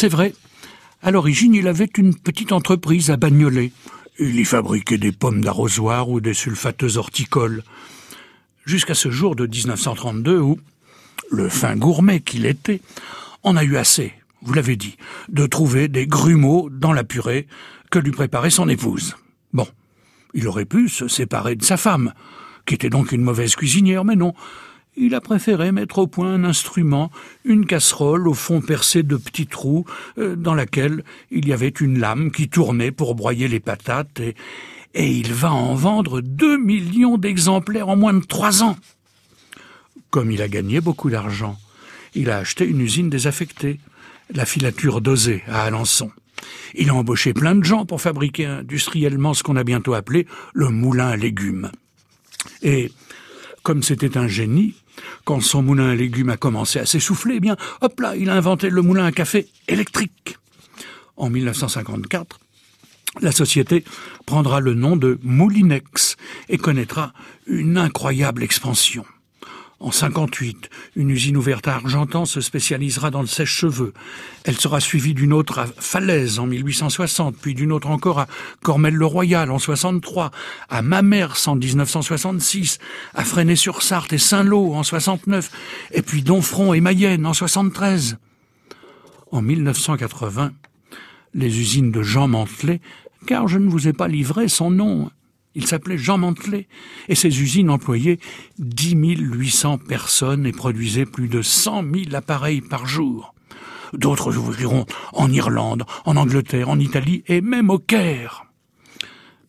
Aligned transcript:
C'est 0.00 0.08
vrai. 0.08 0.32
À 1.02 1.10
l'origine, 1.10 1.52
il 1.52 1.68
avait 1.68 1.90
une 1.98 2.14
petite 2.14 2.52
entreprise 2.52 3.10
à 3.10 3.18
Bagnolet. 3.18 3.70
Il 4.18 4.40
y 4.40 4.46
fabriquait 4.46 4.96
des 4.96 5.12
pommes 5.12 5.42
d'arrosoir 5.42 6.08
ou 6.08 6.22
des 6.22 6.32
sulfateuses 6.32 6.96
horticoles. 6.96 7.62
Jusqu'à 8.64 8.94
ce 8.94 9.10
jour 9.10 9.36
de 9.36 9.46
1932 9.46 10.40
où, 10.40 10.58
le 11.30 11.50
fin 11.50 11.76
gourmet 11.76 12.20
qu'il 12.20 12.46
était, 12.46 12.80
en 13.42 13.58
a 13.58 13.62
eu 13.62 13.76
assez, 13.76 14.14
vous 14.40 14.54
l'avez 14.54 14.76
dit, 14.76 14.96
de 15.28 15.44
trouver 15.44 15.86
des 15.88 16.06
grumeaux 16.06 16.70
dans 16.70 16.94
la 16.94 17.04
purée 17.04 17.46
que 17.90 17.98
lui 17.98 18.10
préparait 18.10 18.48
son 18.48 18.70
épouse. 18.70 19.16
Bon, 19.52 19.68
il 20.32 20.48
aurait 20.48 20.64
pu 20.64 20.88
se 20.88 21.08
séparer 21.08 21.56
de 21.56 21.62
sa 21.62 21.76
femme, 21.76 22.14
qui 22.64 22.72
était 22.72 22.88
donc 22.88 23.12
une 23.12 23.20
mauvaise 23.20 23.54
cuisinière, 23.54 24.06
mais 24.06 24.16
non. 24.16 24.32
Il 24.96 25.14
a 25.14 25.20
préféré 25.20 25.72
mettre 25.72 25.98
au 25.98 26.06
point 26.06 26.32
un 26.34 26.44
instrument, 26.44 27.10
une 27.44 27.64
casserole 27.64 28.28
au 28.28 28.34
fond 28.34 28.60
percé 28.60 29.02
de 29.02 29.16
petits 29.16 29.46
trous, 29.46 29.84
euh, 30.18 30.36
dans 30.36 30.54
laquelle 30.54 31.04
il 31.30 31.48
y 31.48 31.52
avait 31.52 31.68
une 31.68 31.98
lame 31.98 32.30
qui 32.30 32.48
tournait 32.48 32.90
pour 32.90 33.14
broyer 33.14 33.48
les 33.48 33.60
patates, 33.60 34.20
et, 34.20 34.34
et 34.94 35.10
il 35.10 35.32
va 35.32 35.52
en 35.52 35.74
vendre 35.74 36.20
deux 36.20 36.58
millions 36.58 37.18
d'exemplaires 37.18 37.88
en 37.88 37.96
moins 37.96 38.14
de 38.14 38.24
trois 38.24 38.62
ans. 38.62 38.76
Comme 40.10 40.32
il 40.32 40.42
a 40.42 40.48
gagné 40.48 40.80
beaucoup 40.80 41.08
d'argent, 41.08 41.56
il 42.14 42.30
a 42.30 42.38
acheté 42.38 42.66
une 42.66 42.80
usine 42.80 43.10
désaffectée, 43.10 43.78
la 44.34 44.44
filature 44.44 45.00
dosée 45.00 45.42
à 45.46 45.62
Alençon. 45.62 46.10
Il 46.74 46.90
a 46.90 46.94
embauché 46.94 47.32
plein 47.32 47.54
de 47.54 47.64
gens 47.64 47.84
pour 47.84 48.00
fabriquer 48.00 48.46
industriellement 48.46 49.34
ce 49.34 49.42
qu'on 49.42 49.56
a 49.56 49.64
bientôt 49.64 49.94
appelé 49.94 50.26
le 50.52 50.68
moulin 50.68 51.08
à 51.08 51.16
légumes. 51.16 51.70
Et 52.62 52.90
comme 53.62 53.82
c'était 53.82 54.16
un 54.16 54.28
génie, 54.28 54.74
quand 55.24 55.40
son 55.40 55.62
moulin 55.62 55.90
à 55.90 55.94
légumes 55.94 56.30
a 56.30 56.36
commencé 56.36 56.78
à 56.78 56.86
s'essouffler, 56.86 57.36
eh 57.36 57.40
bien, 57.40 57.56
hop 57.80 58.00
là, 58.00 58.16
il 58.16 58.30
a 58.30 58.34
inventé 58.34 58.70
le 58.70 58.82
moulin 58.82 59.04
à 59.04 59.12
café 59.12 59.48
électrique. 59.68 60.36
En 61.16 61.30
1954, 61.30 62.40
la 63.20 63.32
société 63.32 63.84
prendra 64.24 64.60
le 64.60 64.74
nom 64.74 64.96
de 64.96 65.18
Moulinex 65.22 66.16
et 66.48 66.58
connaîtra 66.58 67.12
une 67.46 67.76
incroyable 67.76 68.42
expansion. 68.42 69.04
En 69.82 69.92
58, 69.92 70.68
une 70.94 71.08
usine 71.08 71.38
ouverte 71.38 71.66
à 71.66 71.76
Argentan 71.76 72.26
se 72.26 72.42
spécialisera 72.42 73.10
dans 73.10 73.22
le 73.22 73.26
sèche-cheveux. 73.26 73.94
Elle 74.44 74.58
sera 74.58 74.78
suivie 74.78 75.14
d'une 75.14 75.32
autre 75.32 75.58
à 75.58 75.66
Falaise 75.66 76.38
en 76.38 76.46
1860, 76.46 77.34
puis 77.40 77.54
d'une 77.54 77.72
autre 77.72 77.88
encore 77.88 78.18
à 78.18 78.26
Cormel-le-Royal 78.62 79.50
en 79.50 79.58
63, 79.58 80.32
à 80.68 80.82
Mamers 80.82 81.48
en 81.48 81.56
1966, 81.56 82.78
à 83.14 83.24
Fresnay-sur-Sarthe 83.24 84.12
et 84.12 84.18
Saint-Lô 84.18 84.74
en 84.74 84.82
69, 84.82 85.50
et 85.92 86.02
puis 86.02 86.22
Donfront 86.22 86.74
et 86.74 86.82
Mayenne 86.82 87.24
en 87.24 87.32
73. 87.32 88.18
En 89.32 89.40
1980, 89.40 90.52
les 91.32 91.58
usines 91.58 91.90
de 91.90 92.02
Jean 92.02 92.28
Mantelet, 92.28 92.82
car 93.26 93.48
je 93.48 93.56
ne 93.56 93.70
vous 93.70 93.88
ai 93.88 93.94
pas 93.94 94.08
livré 94.08 94.48
son 94.48 94.70
nom, 94.70 95.10
il 95.60 95.66
s'appelait 95.66 95.98
Jean 95.98 96.16
Mantelet, 96.16 96.68
et 97.08 97.14
ses 97.14 97.42
usines 97.42 97.68
employaient 97.68 98.18
10 98.58 98.94
800 98.94 99.76
personnes 99.76 100.46
et 100.46 100.52
produisaient 100.52 101.04
plus 101.04 101.28
de 101.28 101.42
100 101.42 101.82
000 101.82 102.14
appareils 102.14 102.62
par 102.62 102.86
jour. 102.86 103.34
D'autres 103.92 104.38
ouvriront 104.38 104.86
en 105.12 105.30
Irlande, 105.30 105.84
en 106.06 106.16
Angleterre, 106.16 106.70
en 106.70 106.78
Italie 106.78 107.24
et 107.26 107.42
même 107.42 107.68
au 107.68 107.78
Caire. 107.78 108.46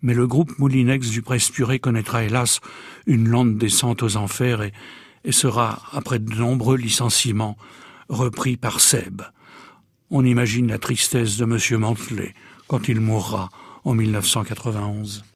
Mais 0.00 0.14
le 0.14 0.26
groupe 0.26 0.58
Moulinex 0.58 1.10
du 1.10 1.20
Presse-Purée 1.20 1.78
connaîtra 1.78 2.24
hélas 2.24 2.60
une 3.06 3.28
lente 3.28 3.58
descente 3.58 4.02
aux 4.02 4.16
enfers 4.16 4.62
et, 4.62 4.72
et 5.24 5.32
sera, 5.32 5.82
après 5.92 6.20
de 6.20 6.34
nombreux 6.34 6.78
licenciements, 6.78 7.58
repris 8.08 8.56
par 8.56 8.80
Seb. 8.80 9.20
On 10.10 10.24
imagine 10.24 10.68
la 10.68 10.78
tristesse 10.78 11.36
de 11.36 11.44
M. 11.44 11.80
Mantelet 11.80 12.32
quand 12.66 12.88
il 12.88 13.00
mourra 13.00 13.50
en 13.84 13.92
1991. 13.92 15.24